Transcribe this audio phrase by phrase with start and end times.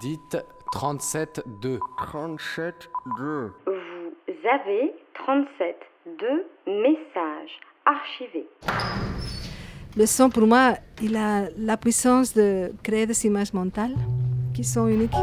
[0.00, 0.36] Dites
[0.72, 1.78] 37-2.
[1.98, 2.72] 37-2.
[3.66, 5.76] Vous avez 37
[6.06, 8.48] de messages archivés.
[9.96, 13.94] Le son, pour moi, il a la puissance de créer des images mentales
[14.54, 15.14] qui sont uniques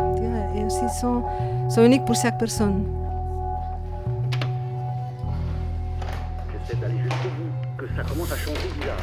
[0.55, 1.23] et aussi sont,
[1.70, 2.86] sont uniques pour chaque personne.
[6.51, 8.97] J'essaie d'aller jusqu'au bout, que ça commence à changer bizarre.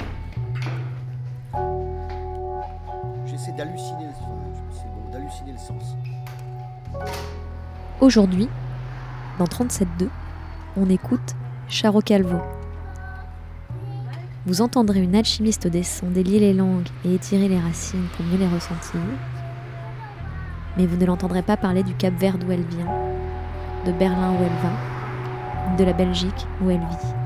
[3.26, 4.45] J'essaie d'halluciner, c'est bon,
[8.00, 8.48] Aujourd'hui,
[9.38, 10.08] dans 37.2,
[10.76, 11.34] on écoute
[11.68, 12.38] Charo Calvo.
[14.46, 18.38] Vous entendrez une alchimiste des sons délier les langues et étirer les racines pour mieux
[18.38, 19.00] les ressentir.
[20.76, 22.86] Mais vous ne l'entendrez pas parler du Cap Vert d'où elle vient,
[23.86, 27.25] de Berlin où elle va, de la Belgique où elle vit.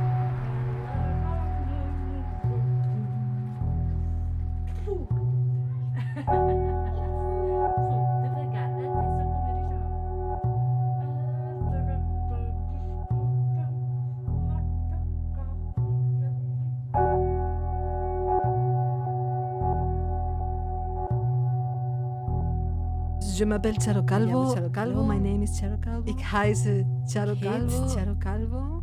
[23.40, 24.54] Je m'appelle Charo Calvo.
[24.54, 25.02] Charo Calvo.
[25.02, 26.06] My name is Charo Calvo.
[26.10, 27.88] Ik heiße Charo Calvo.
[27.88, 28.82] Charo Calvo.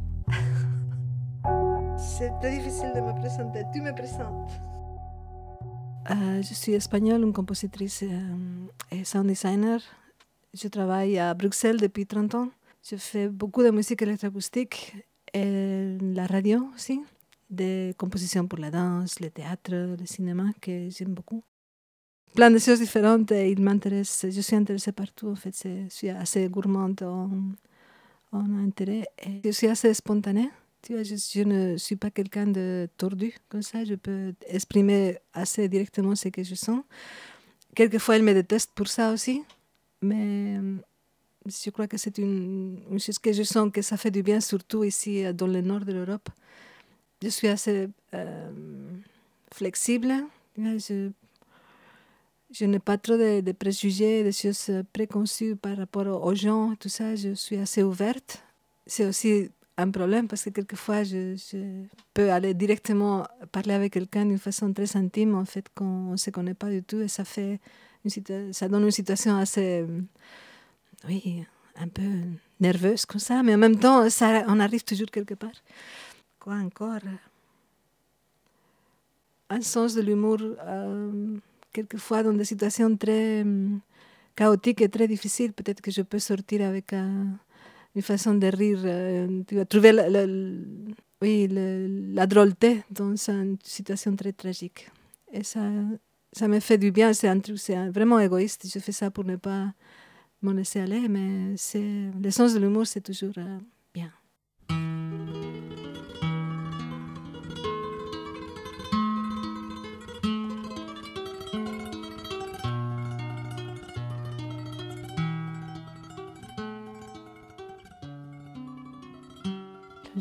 [1.96, 3.66] C'est très difficile de me présenter.
[3.72, 4.50] Tu me présentes.
[6.10, 9.80] Euh, je suis espagnole, une compositrice euh, et sound designer.
[10.56, 12.50] Je travaille à Bruxelles depuis 30 ans.
[12.82, 14.96] Je fais beaucoup de musique électroacoustique
[15.36, 17.00] et la radio aussi,
[17.48, 21.44] des compositions pour la danse, le théâtre, le cinéma que j'aime beaucoup
[22.34, 24.26] plein de choses différentes et il m'intéresse.
[24.30, 25.56] Je suis intéressée partout, en fait.
[25.64, 27.30] Je suis assez gourmande en,
[28.32, 29.06] en intérêt.
[29.44, 30.50] Je suis assez spontanée.
[30.82, 33.84] Tu vois, je, ne suis pas quelqu'un de tordu comme ça.
[33.84, 36.82] Je peux exprimer assez directement ce que je sens.
[37.76, 39.44] Quelquefois, elle me déteste pour ça aussi.
[40.02, 40.58] Mais
[41.46, 44.84] je crois que c'est une, chose que je sens que ça fait du bien, surtout
[44.84, 46.30] ici dans le nord de l'Europe.
[47.22, 48.52] Je suis assez euh,
[49.52, 50.14] flexible.
[52.52, 57.16] Je n'ai pas trop de, préjugés, de choses préconçues par rapport aux gens, tout ça.
[57.16, 58.44] Je suis assez ouverte.
[58.86, 61.36] C'est aussi un problème parce que quelquefois, je,
[62.14, 66.18] peux aller directement parler avec quelqu'un d'une façon très intime, en fait, quand on ne
[66.18, 67.02] se connaît pas du tout.
[67.02, 67.60] Et ça, fait
[68.06, 69.86] une ça donne une situation assez,
[71.08, 71.44] oui,
[71.76, 72.10] un peu
[72.60, 73.44] nerveuse comme ça.
[73.44, 75.64] Mais en même temps, ça, on arrive toujours quelque part.
[76.40, 77.02] Quoi encore?
[79.50, 80.40] Un sens de l'humour.
[80.42, 81.38] Euh,
[81.78, 83.80] quelquefois dans des situations très um,
[84.36, 86.98] chaotiques et très difficiles, peut-être que je peux sortir avec uh,
[87.96, 90.10] une façon de rire, uh, vas trouver la,
[92.20, 94.90] la, drôleté dans une situation très tragique.
[95.32, 95.62] Et ça,
[96.34, 97.30] ça me fait du bien, c'est
[97.98, 99.68] vraiment égoïste, je fais ça pour ne pas
[100.42, 101.56] m'en laisser aller, mais
[102.26, 103.60] le sens de l'humour, c'est toujours uh,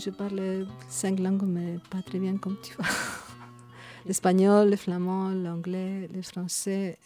[0.06, 2.86] Je parle cinq langues, mais pas très bien comme tu vois.
[4.06, 6.96] L'espagnol, le flamand, l'anglais, le français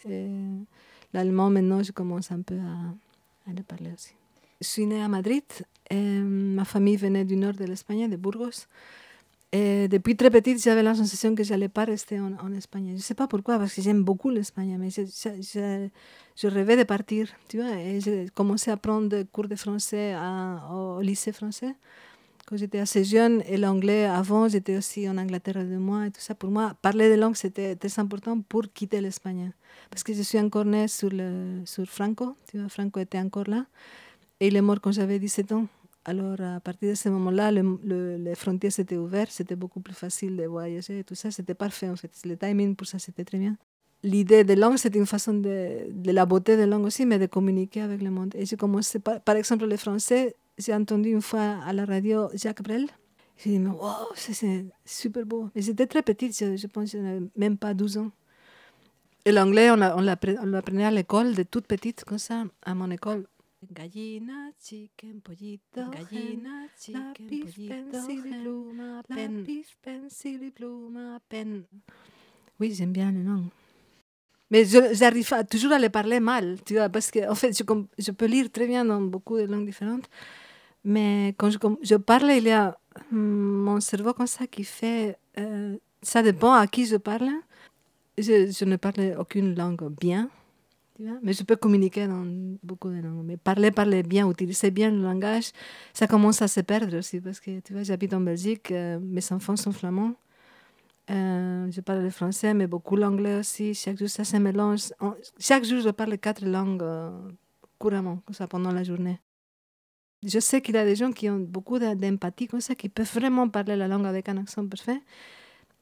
[1.11, 1.49] l'allemand.
[1.49, 4.13] Maintenant, je commence un peu à, à le parler aussi.
[4.61, 5.43] Je suis née à Madrid.
[5.91, 8.67] Ma famille venait du nord de l'Espagne, de Burgos.
[9.51, 12.89] Depuis très petite, j'avais la sensation que je n'allais pas rester en, Espagne.
[12.89, 15.01] Je ne sais pas pourquoi, parce que j'aime beaucoup l'Espagne, mais je,
[16.35, 17.29] je, rêvais de partir.
[17.49, 20.15] Tu vois, et j'ai commencé à prendre des cours de français
[20.71, 21.73] au lycée français
[22.51, 26.19] quand j'étais assez jeune, et l'anglais avant, j'étais aussi en Angleterre de moi et tout
[26.19, 26.35] ça.
[26.35, 29.53] Pour moi, parler de langue, c'était très important pour quitter l'Espagne.
[29.89, 31.11] Parce que je suis encore née sur,
[31.63, 32.35] sur Franco,
[32.67, 33.65] Franco était encore là,
[34.41, 35.65] et il est mort quand j'avais 17 ans.
[36.03, 39.93] Alors, à partir de ce moment-là, le, le, les frontières s'étaient ouvertes, c'était beaucoup plus
[39.93, 42.11] facile de voyager et tout ça, c'était parfait en fait.
[42.25, 43.55] Le timing pour ça, c'était très bien.
[44.03, 47.27] L'idée de langue, c'était une façon de, de, la beauté de langue aussi, mais de
[47.27, 48.33] communiquer avec le monde.
[48.35, 52.29] Et j'ai commencé, par, par exemple, le français, j'ai entendu une fois à la radio
[52.33, 52.87] Jacques Brel.
[53.37, 55.49] J'ai dit, mais wow, c'est super beau.
[55.55, 58.11] Mais j'étais très petite, je, je pense que je n'avais même pas 12 ans.
[59.25, 63.27] Et l'anglais, on l'apprenait à l'école, de toute petite, comme ça, à mon école.
[63.71, 71.63] Gallina, chicken, pollito, gallina, chicken, pollito, pencil y pluma, pen, lápiz, pencil y pluma, pen.
[72.59, 73.51] Oui, j'aime bien les langues.
[74.49, 77.63] Mais j'arrive toujours à les parler mal, tu vois, parce qu'en en fait, je,
[77.99, 80.09] je, peux lire très bien dans beaucoup de langues différentes,
[80.83, 82.77] mais quand je, je parle, il y a
[83.11, 85.17] mon cerveau comme ça qui fait...
[86.03, 87.29] Ça dépend à qui je parle.
[88.17, 90.29] Je, ne parle aucune langue bien.
[90.95, 92.25] Tu vois mais je peux communiquer dans
[92.63, 93.23] beaucoup de langues.
[93.23, 95.51] Mais parler, parler bien, utiliser bien le langage,
[95.93, 97.21] ça commence à se perdre aussi.
[97.21, 100.13] Parce que, tu vois, j'habite en Belgique, euh, mes enfants sont flamands.
[101.09, 103.73] Euh, je parle le français, mais beaucoup l'anglais aussi.
[103.73, 104.93] Chaque jour, ça se mélange.
[105.39, 107.11] Chaque jour, je parle quatre langues euh,
[107.77, 109.19] couramment, comme ça, pendant la journée.
[110.25, 112.89] Je sais qu'il y a des gens qui ont beaucoup de- d'empathie comme ça, qui
[112.89, 115.01] peuvent vraiment parler la langue avec un accent parfait.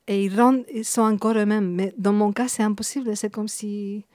[0.07, 1.71] Et ils, sont encore eux-mêmes.
[1.75, 3.15] Mais dans mon cas, c'est impossible.
[3.15, 4.05] C'est comme si.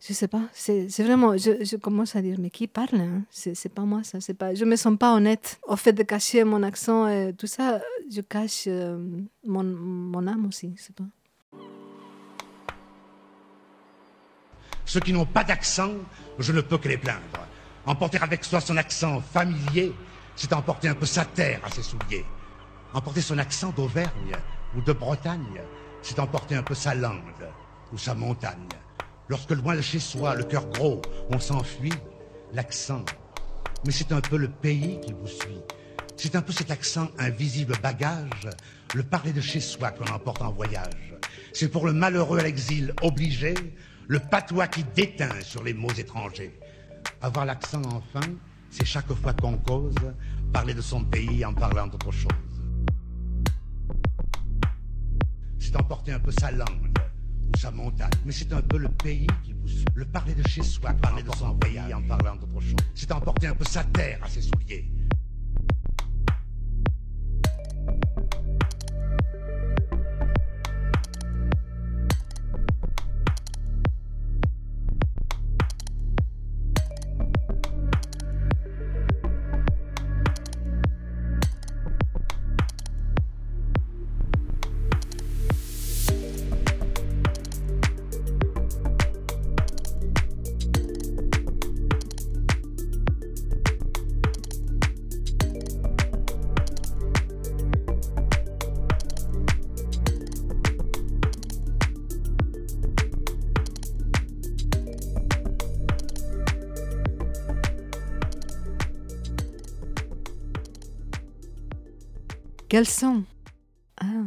[0.00, 0.42] Je sais pas.
[0.52, 1.36] C'est c'est vraiment.
[1.36, 3.22] Je, commence à dire, mais qui parle hein?
[3.30, 4.20] C'est c'est pas moi, ça.
[4.20, 5.58] c'est Pas, je me sens pas honnête.
[5.66, 7.80] Au fait de cacher mon accent et tout ça,
[8.10, 8.98] je cache euh,
[9.44, 10.74] mon, mon âme aussi.
[10.78, 11.04] sais pas.
[14.86, 15.92] Ceux qui n'ont pas d'accent,
[16.38, 17.20] je ne peux que les plaindre.
[17.86, 19.92] Emporter avec soi son accent familier,
[20.36, 22.24] c'est emporter un peu sa terre à ses souliers.
[22.94, 24.36] Emporter son accent d'Auvergne
[24.74, 25.60] ou de Bretagne,
[26.00, 27.20] c'est emporter un peu sa lande
[27.92, 28.68] ou sa montagne.
[29.28, 31.92] Lorsque loin de chez soi, le cœur gros, on s'enfuit,
[32.52, 33.04] l'accent,
[33.84, 35.60] mais c'est un peu le pays qui vous suit.
[36.16, 38.48] C'est un peu cet accent invisible bagage,
[38.94, 41.14] le parler de chez soi qu'on emporte en voyage.
[41.52, 43.54] C'est pour le malheureux à l'exil obligé,
[44.06, 46.58] le patois qui déteint sur les mots étrangers.
[47.20, 48.26] Avoir l'accent enfin,
[48.70, 49.94] c'est chaque fois qu'on cause,
[50.52, 52.30] parler de son pays en parlant d'autre chose.
[55.58, 56.92] C'est emporter un peu sa langue
[57.52, 59.84] ou sa montagne, mais c'est un peu le pays qui vous suit.
[59.94, 62.76] Le parler de chez soi, parler de son pays en parlant d'autre chose.
[62.94, 64.93] C'est emporter un peu sa terre à ses souliers.
[112.74, 113.22] Quels sont
[114.00, 114.24] Ah.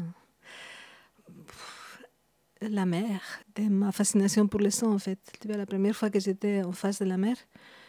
[2.61, 3.19] La mer,
[3.57, 5.19] de ma fascination pour le son en fait.
[5.43, 7.35] La première fois que j'étais en face de la mer,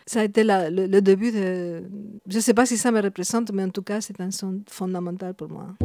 [0.05, 1.85] ça a été le, le début de...
[2.27, 4.63] Je ne sais pas si ça me représente, mais en tout cas, c'est un son
[4.69, 5.77] fondamental pour moi.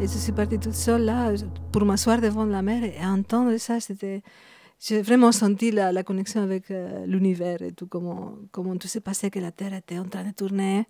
[0.00, 1.34] Et je suis partie toute seule là
[1.70, 4.22] pour m'asseoir devant la mer et entendre ça, c'était...
[4.82, 9.30] J'ai vraiment senti la, connexion avec euh, l'univers et tout, comment, comment tout s'est passé,
[9.30, 10.86] que la Terre était en train de tourner,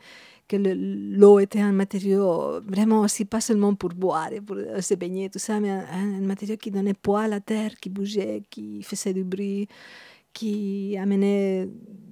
[0.47, 4.81] que le- l'eau était un matériau vraiment aussi, pas seulement pour boire et pour euh,
[4.81, 7.91] se baigner, tout ça, mais un, un matériau qui donnait poids à la Terre, qui
[7.91, 9.67] bougeait, qui faisait du bruit,
[10.33, 11.69] qui amenait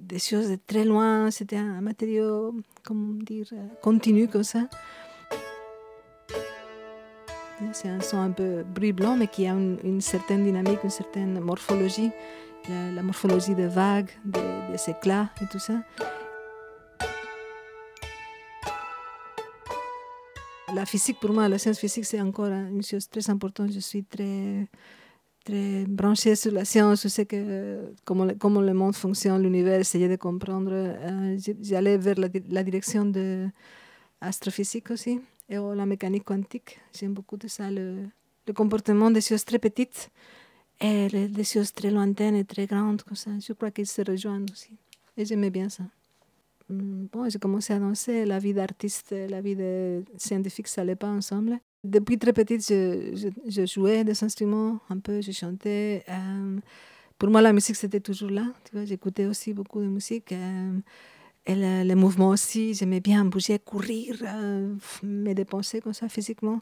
[0.09, 1.31] des choses de très loin.
[1.31, 4.69] C'était un, un matériau, comment dire, euh, continu comme ça.
[7.72, 11.40] C'est un son un peu bruit blanc, mais qui a une, certaine dynamique, une certaine
[11.40, 12.10] morphologie,
[12.69, 15.75] la, morphologie des vagues, des, éclats et tout ça.
[20.75, 23.72] La physique, pour moi, la science physique, c'est encore une chose très importante.
[23.72, 24.69] Je suis très,
[25.44, 27.03] très branchée sur la science.
[27.03, 30.70] Je sais que, comment, le, comment le monde fonctionne, l'univers, essayer de comprendre.
[30.72, 33.48] Euh, J'allais vers la direction de
[34.20, 36.78] astrophysique aussi et la mécanique quantique.
[36.93, 38.05] J'aime beaucoup de ça, le,
[38.46, 40.10] le comportement des choses très petites
[40.81, 43.02] et des choses très lointaines et très grandes.
[43.40, 44.76] Je crois qu'ils se rejoignent aussi.
[45.17, 45.84] Et j'aimais bien ça.
[46.69, 48.24] Mm, Bon, j'ai commencé à danser.
[48.24, 51.58] La vie d'artiste et la vie de scientifique, ça n'allait pas ensemble.
[51.84, 56.05] Depuis très petite, je, jouais des instruments un peu, je chantais.
[56.08, 56.58] euh,
[57.19, 58.46] pour moi, la musique, c'était toujours là.
[58.84, 60.32] J'écoutais aussi beaucoup de musique.
[60.32, 60.78] euh,
[61.48, 66.60] et le, le aussi, j'aimais bien bouger, courir, euh, me dépenser comme ça physiquement.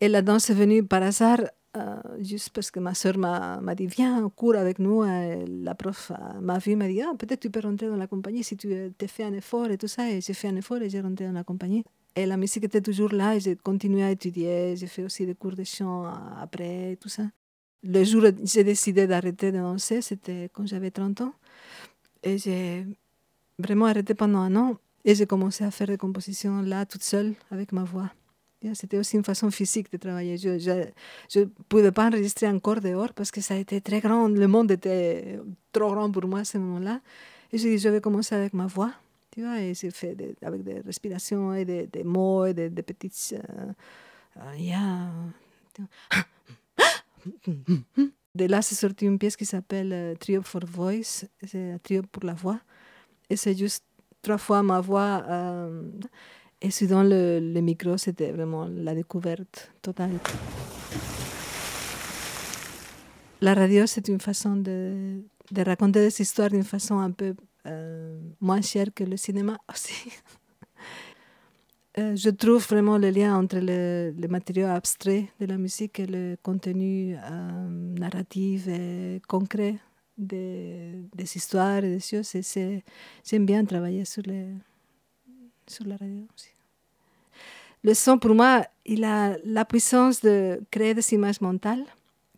[0.00, 1.40] Et la danse est venue par hasard,
[1.76, 5.02] euh, juste parce que ma soeur m'a dit Viens, cours avec nous.
[5.02, 8.44] La prof euh, m'a vu, m'a dit ah, Peut-être tu peux rentrer dans la compagnie
[8.44, 10.10] si tu euh, te fais un effort et tout ça.
[10.10, 11.84] Et j'ai fait un effort et j'ai rentré dans la compagnie.
[12.16, 14.76] Et la musique était toujours là et j'ai continué à étudier.
[14.76, 16.06] J'ai fait aussi des cours de chant
[16.40, 17.24] après et tout ça.
[17.82, 21.34] Le jour où j'ai décidé d'arrêter de danser, c'était quand j'avais 30 ans.
[22.22, 22.86] Et j'ai
[23.58, 27.34] vraiment arrêté pendant un an et j'ai commencé à faire des compositions là, toute seule,
[27.50, 28.10] avec ma voix.
[28.72, 30.38] C'était aussi une façon physique de travailler.
[30.38, 34.28] Je ne pouvais pas enregistrer encore dehors parce que ça a été très grand.
[34.28, 35.38] Le monde était
[35.70, 37.00] trop grand pour moi à ce moment-là.
[37.52, 38.92] Et j'ai dit, je vais commencer avec ma voix.
[39.30, 43.34] Tu vois, et j'ai fait avec des respirations et des, mots et des, petites...
[43.34, 43.72] euh,
[44.56, 45.10] il y a
[48.34, 52.02] De là, c'est sorti une pièce qui s'appelle euh, Trio for Voice, c'est un trio
[52.02, 52.58] pour la voix.
[53.36, 53.84] C'est juste
[54.22, 55.22] trois fois ma voix.
[55.28, 55.82] euh,
[56.60, 60.12] et c'est dans le, le micro, c'était vraiment la découverte totale.
[63.42, 67.34] La radio, c'est une façon de, de raconter des histoires d'une façon un peu
[67.66, 70.10] euh, moins chère que le cinéma aussi.
[71.98, 76.06] Euh, je trouve vraiment le lien entre le, le matériau abstrait de la musique et
[76.06, 77.16] le contenu
[78.00, 79.76] narratif et concret
[80.16, 82.32] des, des histoires des choses.
[83.24, 84.48] J'aime bien travailler sur, les,
[85.66, 86.50] sur la radio aussi.
[87.82, 91.84] Le son, pour moi, il a la puissance de créer des images mentales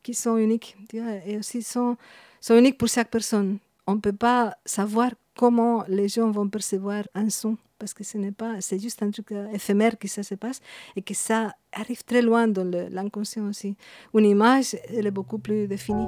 [0.02, 0.76] qui sont uniques.
[0.92, 1.96] et aussi sont,
[2.40, 3.58] sont uniques pour chaque personne.
[3.86, 8.16] On ne peut pas savoir comment les gens vont percevoir un son parce que ce
[8.18, 10.60] n'est pas, c'est juste un truc euh, éphémère que ça se passe
[10.96, 13.76] et que ça arrive très loin dans l'inconscient aussi.
[14.14, 16.06] Une image, elle est beaucoup plus définie.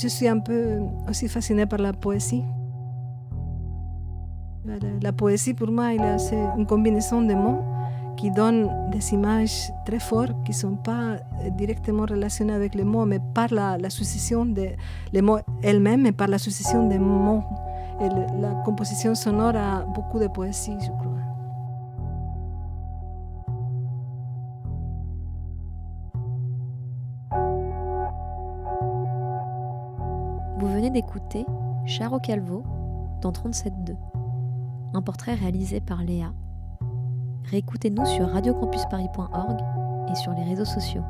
[0.00, 0.78] Je suis un peu
[1.08, 2.44] aussi fascinée par la poésie.
[5.02, 5.88] La, poésie, pour moi,
[6.18, 7.64] c'est une combinaison de mots
[8.16, 11.16] qui donnent des images très fortes qui ne sont pas
[11.56, 14.76] directement relationnées avec les mots, mais par la, succession des
[15.20, 17.42] mots elles-mêmes par la succession des mots.
[18.40, 21.07] La composition sonore a beaucoup de poésie, je crois.
[30.90, 31.44] D'écouter
[31.86, 32.64] Charo Calvo
[33.20, 33.96] dans 37.2,
[34.94, 36.32] un portrait réalisé par Léa.
[37.44, 39.60] Réécoutez-nous sur radiocampusparis.org
[40.10, 41.04] et sur les réseaux sociaux.